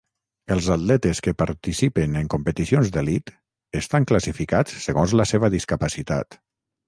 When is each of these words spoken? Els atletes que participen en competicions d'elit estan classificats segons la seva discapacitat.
Els 0.53 0.67
atletes 0.75 1.19
que 1.25 1.33
participen 1.41 2.15
en 2.21 2.31
competicions 2.35 2.89
d'elit 2.95 3.31
estan 3.81 4.09
classificats 4.13 4.79
segons 4.89 5.13
la 5.21 5.27
seva 5.33 5.53
discapacitat. 5.59 6.39